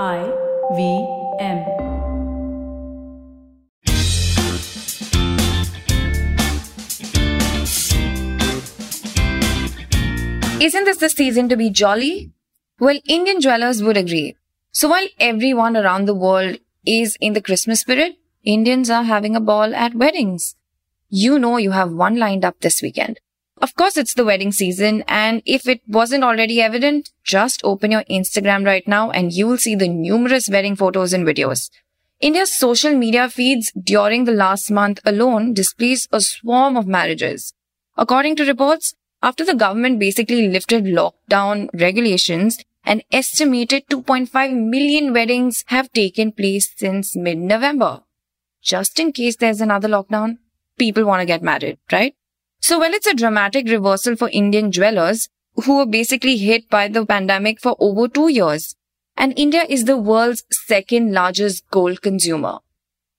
I 0.00 0.24
V 0.74 1.06
M. 1.38 1.58
Isn't 10.62 10.84
this 10.86 10.96
the 10.96 11.10
season 11.10 11.50
to 11.50 11.58
be 11.58 11.68
jolly? 11.68 12.32
Well, 12.80 12.98
Indian 13.06 13.40
dwellers 13.40 13.82
would 13.82 13.98
agree. 13.98 14.34
So 14.70 14.88
while 14.88 15.06
everyone 15.20 15.76
around 15.76 16.06
the 16.06 16.14
world 16.14 16.56
is 16.86 17.18
in 17.20 17.34
the 17.34 17.42
Christmas 17.42 17.82
spirit, 17.82 18.16
Indians 18.42 18.88
are 18.88 19.02
having 19.02 19.36
a 19.36 19.40
ball 19.40 19.74
at 19.74 19.94
weddings. 19.94 20.56
You 21.10 21.38
know 21.38 21.58
you 21.58 21.72
have 21.72 21.92
one 21.92 22.16
lined 22.16 22.46
up 22.46 22.58
this 22.60 22.80
weekend. 22.80 23.20
Of 23.62 23.76
course, 23.76 23.96
it's 23.96 24.14
the 24.14 24.24
wedding 24.24 24.50
season. 24.50 25.04
And 25.06 25.40
if 25.46 25.68
it 25.68 25.82
wasn't 25.86 26.24
already 26.24 26.60
evident, 26.60 27.10
just 27.22 27.60
open 27.62 27.92
your 27.92 28.02
Instagram 28.10 28.66
right 28.66 28.86
now 28.88 29.12
and 29.12 29.32
you 29.32 29.46
will 29.46 29.56
see 29.56 29.76
the 29.76 29.86
numerous 29.86 30.48
wedding 30.48 30.74
photos 30.74 31.12
and 31.12 31.24
videos. 31.24 31.70
India's 32.20 32.52
social 32.52 32.92
media 32.92 33.28
feeds 33.28 33.70
during 33.80 34.24
the 34.24 34.32
last 34.32 34.68
month 34.70 35.00
alone 35.04 35.54
displays 35.54 36.08
a 36.10 36.20
swarm 36.20 36.76
of 36.76 36.88
marriages. 36.88 37.54
According 37.96 38.34
to 38.36 38.44
reports, 38.44 38.94
after 39.22 39.44
the 39.44 39.54
government 39.54 40.00
basically 40.00 40.48
lifted 40.48 40.84
lockdown 40.84 41.68
regulations, 41.72 42.58
an 42.84 43.02
estimated 43.12 43.86
2.5 43.88 44.54
million 44.54 45.12
weddings 45.12 45.62
have 45.68 45.92
taken 45.92 46.32
place 46.32 46.72
since 46.76 47.14
mid-November. 47.14 48.00
Just 48.60 48.98
in 48.98 49.12
case 49.12 49.36
there's 49.36 49.60
another 49.60 49.88
lockdown, 49.88 50.38
people 50.78 51.04
want 51.04 51.20
to 51.20 51.26
get 51.26 51.42
married, 51.42 51.78
right? 51.92 52.16
So 52.62 52.78
while 52.78 52.94
it's 52.94 53.08
a 53.08 53.14
dramatic 53.14 53.68
reversal 53.68 54.14
for 54.14 54.30
Indian 54.30 54.70
dwellers 54.70 55.28
who 55.64 55.78
were 55.78 55.86
basically 55.86 56.36
hit 56.36 56.70
by 56.70 56.86
the 56.86 57.04
pandemic 57.04 57.60
for 57.60 57.74
over 57.80 58.06
two 58.06 58.28
years, 58.28 58.76
and 59.16 59.36
India 59.36 59.64
is 59.68 59.84
the 59.84 59.96
world's 59.96 60.44
second 60.52 61.12
largest 61.12 61.68
gold 61.72 62.02
consumer. 62.02 62.60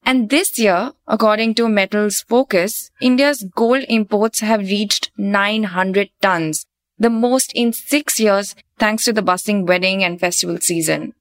And 0.05 0.29
this 0.29 0.57
year, 0.57 0.94
according 1.08 1.55
to 1.55 1.67
Metals 1.67 2.22
Focus, 2.22 2.89
India's 3.02 3.44
gold 3.53 3.83
imports 3.89 4.39
have 4.39 4.61
reached 4.61 5.11
900 5.17 6.09
tons, 6.22 6.66
the 6.97 7.09
most 7.09 7.52
in 7.53 7.73
six 7.73 8.22
years 8.22 8.55
thanks 8.80 9.03
to 9.03 9.11
the 9.11 9.22
bustling 9.22 9.66
wedding 9.66 10.05
and 10.05 10.22
festival 10.22 10.57
season. 10.59 11.16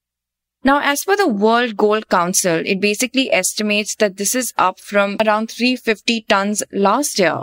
Now, 0.62 0.80
as 0.80 1.04
per 1.04 1.16
the 1.16 1.26
World 1.26 1.76
Gold 1.76 2.08
Council, 2.08 2.62
it 2.64 2.80
basically 2.80 3.32
estimates 3.32 3.96
that 3.96 4.16
this 4.16 4.36
is 4.36 4.54
up 4.56 4.78
from 4.78 5.16
around 5.26 5.50
350 5.50 6.20
tons 6.28 6.62
last 6.72 7.18
year. 7.18 7.42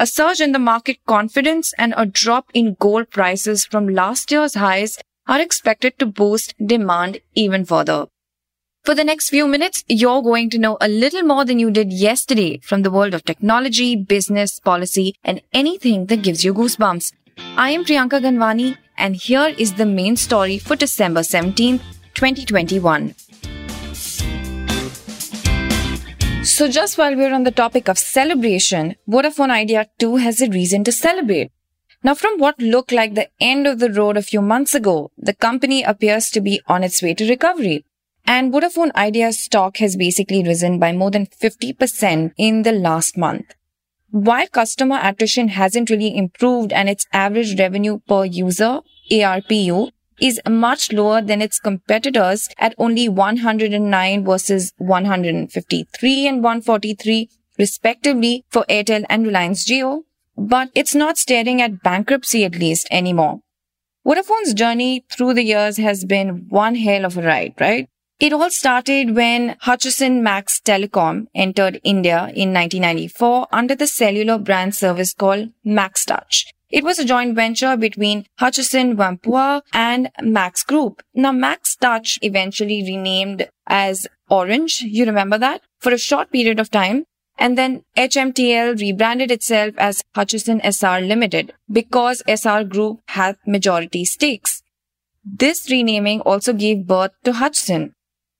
A 0.00 0.06
surge 0.06 0.40
in 0.40 0.52
the 0.52 0.60
market 0.60 0.98
confidence 1.08 1.74
and 1.76 1.92
a 1.96 2.06
drop 2.06 2.52
in 2.54 2.76
gold 2.78 3.10
prices 3.10 3.64
from 3.64 3.88
last 3.88 4.30
year's 4.30 4.54
highs 4.54 4.96
are 5.26 5.40
expected 5.40 5.98
to 5.98 6.06
boost 6.06 6.54
demand 6.64 7.18
even 7.34 7.64
further. 7.64 8.06
For 8.84 8.94
the 8.94 9.02
next 9.02 9.28
few 9.28 9.48
minutes, 9.48 9.82
you're 9.88 10.22
going 10.22 10.50
to 10.50 10.58
know 10.58 10.78
a 10.80 10.86
little 10.86 11.22
more 11.22 11.44
than 11.44 11.58
you 11.58 11.72
did 11.72 11.92
yesterday 11.92 12.60
from 12.62 12.82
the 12.82 12.92
world 12.92 13.12
of 13.12 13.24
technology, 13.24 13.96
business, 13.96 14.60
policy, 14.60 15.16
and 15.24 15.42
anything 15.52 16.06
that 16.06 16.22
gives 16.22 16.44
you 16.44 16.54
goosebumps. 16.54 17.12
I 17.56 17.70
am 17.70 17.84
Priyanka 17.84 18.20
Ganwani, 18.22 18.76
and 18.96 19.16
here 19.16 19.52
is 19.58 19.74
the 19.74 19.84
main 19.84 20.14
story 20.14 20.58
for 20.58 20.76
December 20.76 21.24
17, 21.24 21.80
2021. 22.14 23.16
So 26.58 26.66
just 26.66 26.98
while 26.98 27.14
we're 27.14 27.32
on 27.32 27.44
the 27.44 27.52
topic 27.52 27.86
of 27.86 28.00
celebration, 28.00 28.96
Vodafone 29.08 29.50
Idea 29.50 29.86
2 30.00 30.16
has 30.16 30.40
a 30.40 30.48
reason 30.48 30.82
to 30.82 30.90
celebrate. 30.90 31.52
Now, 32.02 32.14
from 32.14 32.40
what 32.40 32.58
looked 32.58 32.90
like 32.90 33.14
the 33.14 33.28
end 33.40 33.68
of 33.68 33.78
the 33.78 33.92
road 33.92 34.16
a 34.16 34.22
few 34.22 34.42
months 34.42 34.74
ago, 34.74 35.12
the 35.16 35.34
company 35.34 35.84
appears 35.84 36.30
to 36.30 36.40
be 36.40 36.60
on 36.66 36.82
its 36.82 37.00
way 37.00 37.14
to 37.14 37.28
recovery. 37.28 37.84
And 38.26 38.52
Vodafone 38.52 38.92
Idea's 38.96 39.38
stock 39.38 39.76
has 39.76 39.94
basically 39.94 40.42
risen 40.42 40.80
by 40.80 40.90
more 40.90 41.12
than 41.12 41.26
50% 41.26 42.32
in 42.36 42.62
the 42.62 42.72
last 42.72 43.16
month. 43.16 43.54
While 44.10 44.48
customer 44.48 44.98
attrition 45.00 45.50
hasn't 45.50 45.90
really 45.90 46.16
improved 46.16 46.72
and 46.72 46.88
its 46.88 47.06
average 47.12 47.56
revenue 47.56 48.00
per 48.08 48.24
user, 48.24 48.80
ARPU, 49.12 49.92
is 50.20 50.40
much 50.48 50.92
lower 50.92 51.20
than 51.22 51.42
its 51.42 51.58
competitors 51.58 52.48
at 52.58 52.74
only 52.78 53.08
109 53.08 54.24
versus 54.24 54.72
153 54.78 56.26
and 56.26 56.42
143 56.42 57.28
respectively 57.58 58.44
for 58.50 58.64
Airtel 58.68 59.04
and 59.08 59.26
Reliance 59.26 59.64
Jio, 59.64 60.02
but 60.36 60.70
it's 60.74 60.94
not 60.94 61.18
staring 61.18 61.60
at 61.60 61.82
bankruptcy 61.82 62.44
at 62.44 62.54
least 62.54 62.86
anymore. 62.90 63.40
Vodafone's 64.06 64.54
journey 64.54 65.04
through 65.10 65.34
the 65.34 65.42
years 65.42 65.76
has 65.76 66.04
been 66.04 66.46
one 66.48 66.76
hell 66.76 67.04
of 67.04 67.18
a 67.18 67.22
ride, 67.22 67.54
right? 67.60 67.88
It 68.20 68.32
all 68.32 68.50
started 68.50 69.14
when 69.14 69.56
Hutchison 69.60 70.24
Max 70.24 70.60
Telecom 70.60 71.28
entered 71.36 71.80
India 71.84 72.32
in 72.34 72.52
1994 72.52 73.46
under 73.52 73.76
the 73.76 73.86
cellular 73.86 74.38
brand 74.38 74.74
service 74.74 75.14
called 75.14 75.50
MaxTouch. 75.64 76.46
It 76.68 76.82
was 76.82 76.98
a 76.98 77.04
joint 77.04 77.36
venture 77.36 77.76
between 77.76 78.26
Hutchison 78.40 78.96
Whampoa 78.96 79.62
and 79.72 80.10
Max 80.20 80.64
Group. 80.64 81.00
Now, 81.14 81.30
MaxTouch 81.30 82.18
eventually 82.22 82.82
renamed 82.82 83.48
as 83.68 84.08
Orange. 84.28 84.80
You 84.80 85.06
remember 85.06 85.38
that? 85.38 85.62
For 85.78 85.92
a 85.92 85.98
short 85.98 86.32
period 86.32 86.58
of 86.58 86.72
time. 86.72 87.04
And 87.38 87.56
then 87.56 87.84
HMTL 87.96 88.80
rebranded 88.80 89.30
itself 89.30 89.74
as 89.78 90.02
Hutchison 90.16 90.60
Essar 90.62 91.06
Limited 91.06 91.54
because 91.70 92.24
Essar 92.26 92.68
Group 92.68 93.00
had 93.06 93.36
majority 93.46 94.04
stakes. 94.04 94.60
This 95.24 95.70
renaming 95.70 96.20
also 96.22 96.52
gave 96.52 96.86
birth 96.86 97.12
to 97.22 97.34
Hutchison, 97.34 97.94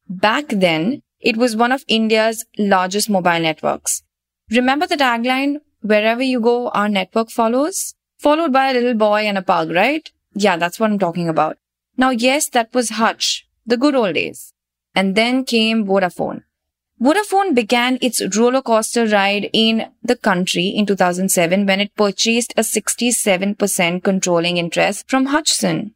Back 0.08 0.46
then, 0.48 1.02
it 1.20 1.36
was 1.36 1.54
one 1.54 1.70
of 1.70 1.84
India's 1.86 2.46
largest 2.56 3.10
mobile 3.10 3.41
networks. 3.41 4.02
Remember 4.50 4.86
the 4.86 4.96
tagline, 4.96 5.56
wherever 5.82 6.22
you 6.22 6.41
go, 6.41 6.70
our 6.70 6.88
network 6.88 7.30
follows? 7.30 7.94
Followed 8.19 8.52
by 8.52 8.70
a 8.70 8.72
little 8.72 8.94
boy 8.94 9.22
and 9.22 9.36
a 9.36 9.42
pug, 9.42 9.70
right? 9.70 10.10
Yeah, 10.34 10.56
that's 10.56 10.80
what 10.80 10.91
I'm 10.91 10.98
talking 10.98 11.28
about. 11.28 11.58
Now, 11.96 12.10
yes, 12.10 12.48
that 12.50 12.72
was 12.72 12.91
Hutch, 12.91 13.46
the 13.66 13.76
good 13.76 13.94
old 13.94 14.14
days. 14.14 14.54
And 14.94 15.14
then 15.14 15.44
came 15.44 15.84
Vodafone. 15.84 16.44
Vodafone 17.00 17.54
began 17.54 17.98
its 18.00 18.20
roller 18.36 18.62
coaster 18.62 19.06
ride 19.06 19.50
in 19.52 19.88
the 20.02 20.16
country 20.16 20.69
in 20.69 20.86
2007 20.86 21.66
when 21.66 21.80
it 21.80 21.94
purchased 21.94 22.52
a 22.56 22.62
67% 22.62 24.02
controlling 24.02 24.56
interest 24.56 25.08
from 25.08 25.26
Hutchison. 25.26 25.94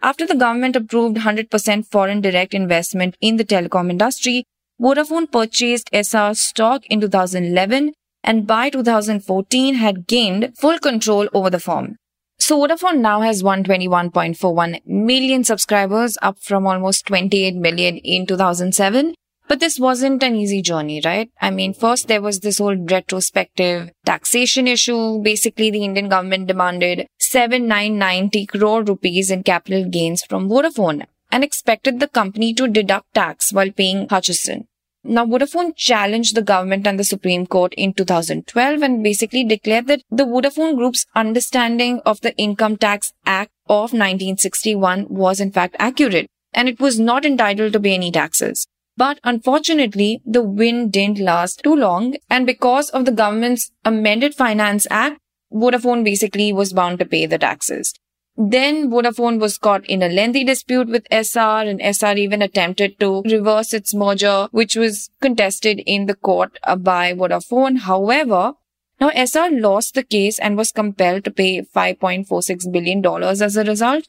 After 0.00 0.26
the 0.26 0.36
government 0.36 0.76
approved 0.76 1.16
100% 1.16 1.86
foreign 1.86 2.20
direct 2.20 2.54
investment 2.54 3.16
in 3.20 3.36
the 3.36 3.44
telecom 3.44 3.90
industry, 3.90 4.44
Vodafone 4.80 5.30
purchased 5.30 5.90
Essar 5.92 6.36
stock 6.36 6.86
in 6.86 7.00
2011 7.00 7.92
and 8.22 8.46
by 8.46 8.70
2014 8.70 9.74
had 9.74 10.06
gained 10.06 10.56
full 10.56 10.78
control 10.78 11.28
over 11.34 11.50
the 11.50 11.58
firm. 11.58 11.96
So 12.38 12.60
Vodafone 12.60 12.98
now 12.98 13.22
has 13.22 13.42
121.41 13.42 14.86
million 14.86 15.42
subscribers, 15.42 16.16
up 16.22 16.38
from 16.38 16.66
almost 16.66 17.06
28 17.06 17.56
million 17.56 17.96
in 17.98 18.24
2007 18.26 19.14
but 19.48 19.60
this 19.60 19.78
wasn't 19.78 20.22
an 20.22 20.36
easy 20.36 20.60
journey, 20.60 21.00
right? 21.04 21.30
I 21.40 21.50
mean, 21.50 21.72
first 21.72 22.06
there 22.06 22.22
was 22.22 22.40
this 22.40 22.58
whole 22.58 22.76
retrospective 22.76 23.90
taxation 24.04 24.68
issue. 24.68 25.20
Basically, 25.22 25.70
the 25.70 25.84
Indian 25.84 26.08
government 26.08 26.46
demanded 26.46 27.06
7990 27.18 28.46
crore 28.46 28.82
rupees 28.82 29.30
in 29.30 29.42
capital 29.42 29.88
gains 29.88 30.22
from 30.22 30.48
Vodafone 30.48 31.06
and 31.32 31.42
expected 31.42 31.98
the 31.98 32.08
company 32.08 32.52
to 32.54 32.68
deduct 32.68 33.14
tax 33.14 33.52
while 33.52 33.70
paying 33.70 34.08
Hutchison. 34.08 34.66
Now, 35.04 35.24
Vodafone 35.24 35.74
challenged 35.76 36.34
the 36.34 36.42
government 36.42 36.86
and 36.86 36.98
the 36.98 37.04
Supreme 37.04 37.46
Court 37.46 37.72
in 37.74 37.94
2012 37.94 38.82
and 38.82 39.02
basically 39.02 39.44
declared 39.44 39.86
that 39.86 40.02
the 40.10 40.26
Vodafone 40.26 40.76
Group's 40.76 41.06
understanding 41.14 42.00
of 42.04 42.20
the 42.20 42.36
Income 42.36 42.78
Tax 42.78 43.12
Act 43.24 43.52
of 43.66 43.92
1961 43.92 45.06
was 45.08 45.40
in 45.40 45.52
fact 45.52 45.76
accurate 45.78 46.28
and 46.52 46.68
it 46.68 46.80
was 46.80 46.98
not 46.98 47.24
entitled 47.24 47.72
to 47.72 47.80
pay 47.80 47.94
any 47.94 48.10
taxes. 48.10 48.66
But 48.98 49.20
unfortunately, 49.22 50.20
the 50.26 50.42
win 50.42 50.90
didn't 50.90 51.20
last 51.20 51.60
too 51.62 51.76
long. 51.76 52.16
And 52.28 52.44
because 52.44 52.90
of 52.90 53.04
the 53.04 53.12
government's 53.12 53.70
amended 53.84 54.34
Finance 54.34 54.88
Act, 54.90 55.20
Vodafone 55.52 56.02
basically 56.02 56.52
was 56.52 56.72
bound 56.72 56.98
to 56.98 57.04
pay 57.04 57.24
the 57.24 57.38
taxes. 57.38 57.94
Then 58.36 58.90
Vodafone 58.90 59.38
was 59.38 59.56
caught 59.56 59.86
in 59.86 60.02
a 60.02 60.08
lengthy 60.08 60.42
dispute 60.42 60.88
with 60.88 61.08
Essar 61.10 61.68
and 61.68 61.80
Essar 61.80 62.18
even 62.18 62.42
attempted 62.42 62.98
to 62.98 63.22
reverse 63.22 63.72
its 63.72 63.94
merger, 63.94 64.48
which 64.50 64.74
was 64.74 65.10
contested 65.20 65.80
in 65.86 66.06
the 66.06 66.16
court 66.16 66.58
by 66.78 67.12
Vodafone. 67.12 67.78
However, 67.78 68.54
now 69.00 69.10
Essar 69.10 69.48
lost 69.60 69.94
the 69.94 70.02
case 70.02 70.40
and 70.40 70.56
was 70.56 70.72
compelled 70.72 71.24
to 71.24 71.30
pay 71.30 71.62
$5.46 71.62 72.72
billion 72.72 73.04
as 73.22 73.56
a 73.56 73.62
result. 73.62 74.08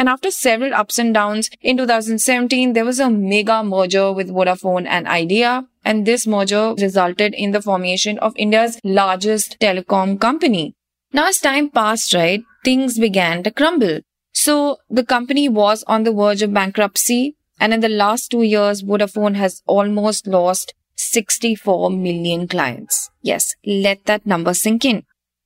And 0.00 0.08
after 0.08 0.30
several 0.30 0.72
ups 0.72 0.98
and 0.98 1.12
downs, 1.12 1.50
in 1.60 1.76
2017, 1.76 2.72
there 2.72 2.86
was 2.86 3.00
a 3.00 3.10
mega 3.10 3.62
merger 3.62 4.10
with 4.10 4.30
Vodafone 4.30 4.86
and 4.86 5.06
Idea. 5.06 5.66
And 5.84 6.06
this 6.06 6.26
merger 6.26 6.72
resulted 6.78 7.34
in 7.34 7.50
the 7.50 7.60
formation 7.60 8.18
of 8.20 8.32
India's 8.34 8.80
largest 8.82 9.58
telecom 9.60 10.18
company. 10.18 10.74
Now, 11.12 11.28
as 11.28 11.38
time 11.38 11.68
passed, 11.68 12.14
right, 12.14 12.40
things 12.64 12.98
began 12.98 13.42
to 13.42 13.50
crumble. 13.50 14.00
So 14.32 14.78
the 14.88 15.04
company 15.04 15.50
was 15.50 15.84
on 15.86 16.04
the 16.04 16.14
verge 16.14 16.40
of 16.40 16.54
bankruptcy. 16.54 17.36
And 17.60 17.74
in 17.74 17.80
the 17.80 17.90
last 17.90 18.30
two 18.30 18.42
years, 18.42 18.82
Vodafone 18.82 19.34
has 19.34 19.62
almost 19.66 20.26
lost 20.26 20.72
64 20.96 21.90
million 21.90 22.48
clients. 22.48 23.10
Yes, 23.20 23.54
let 23.66 24.06
that 24.06 24.24
number 24.24 24.54
sink 24.54 24.86
in. 24.86 25.04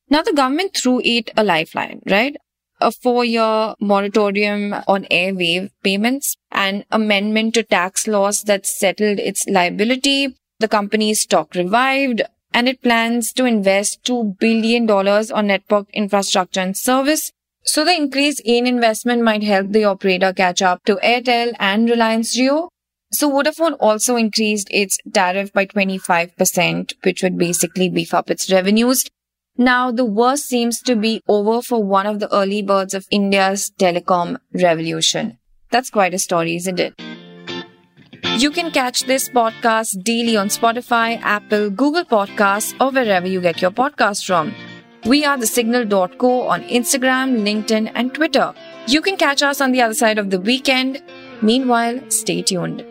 Now 0.08 0.22
the 0.22 0.32
government 0.32 0.76
threw 0.76 1.00
it 1.02 1.32
a 1.36 1.42
lifeline, 1.42 2.02
right? 2.08 2.36
Uh, 2.80 2.86
A 2.86 2.92
four 2.92 3.24
year 3.24 3.74
moratorium 3.80 4.74
on 4.86 5.04
airwave 5.04 5.70
payments, 5.82 6.36
an 6.50 6.84
amendment 6.90 7.54
to 7.54 7.62
tax 7.62 8.06
laws 8.06 8.42
that 8.42 8.66
settled 8.66 9.18
its 9.18 9.46
liability. 9.48 10.36
The 10.60 10.68
company's 10.68 11.20
stock 11.20 11.54
revived 11.54 12.22
and 12.52 12.68
it 12.68 12.82
plans 12.82 13.32
to 13.32 13.44
invest 13.44 14.04
$2 14.04 14.38
billion 14.38 14.88
on 14.88 15.46
network 15.46 15.90
infrastructure 15.92 16.60
and 16.60 16.76
service. 16.76 17.32
So 17.64 17.84
the 17.84 17.96
increase 17.96 18.40
in 18.44 18.66
investment 18.66 19.22
might 19.22 19.42
help 19.42 19.72
the 19.72 19.84
operator 19.84 20.32
catch 20.32 20.62
up 20.62 20.84
to 20.84 20.96
Airtel 20.96 21.54
and 21.58 21.88
Reliance 21.88 22.36
Jio. 22.36 22.68
So 23.12 23.30
Vodafone 23.30 23.76
also 23.80 24.16
increased 24.16 24.68
its 24.70 24.98
tariff 25.12 25.52
by 25.52 25.66
25%, 25.66 26.92
which 27.02 27.22
would 27.22 27.38
basically 27.38 27.88
beef 27.88 28.14
up 28.14 28.30
its 28.30 28.50
revenues. 28.52 29.04
Now, 29.56 29.92
the 29.92 30.04
worst 30.04 30.48
seems 30.48 30.82
to 30.82 30.96
be 30.96 31.22
over 31.28 31.62
for 31.62 31.82
one 31.82 32.06
of 32.06 32.18
the 32.18 32.32
early 32.34 32.60
birds 32.60 32.92
of 32.92 33.06
India's 33.10 33.70
telecom 33.78 34.38
revolution. 34.52 35.38
That's 35.70 35.90
quite 35.90 36.12
a 36.12 36.18
story, 36.18 36.56
isn't 36.56 36.80
it? 36.80 36.94
You 38.38 38.50
can 38.50 38.72
catch 38.72 39.04
this 39.04 39.28
podcast 39.28 40.02
daily 40.02 40.36
on 40.36 40.48
Spotify, 40.48 41.20
Apple, 41.22 41.70
Google 41.70 42.04
Podcasts, 42.04 42.74
or 42.80 42.90
wherever 42.90 43.28
you 43.28 43.40
get 43.40 43.62
your 43.62 43.70
podcasts 43.70 44.26
from. 44.26 44.52
We 45.06 45.24
are 45.24 45.38
the 45.38 45.46
signal.co 45.46 46.48
on 46.48 46.62
Instagram, 46.64 47.42
LinkedIn, 47.42 47.92
and 47.94 48.12
Twitter. 48.12 48.54
You 48.88 49.00
can 49.02 49.16
catch 49.16 49.42
us 49.42 49.60
on 49.60 49.70
the 49.70 49.82
other 49.82 49.94
side 49.94 50.18
of 50.18 50.30
the 50.30 50.40
weekend. 50.40 51.00
Meanwhile, 51.42 52.10
stay 52.10 52.42
tuned. 52.42 52.84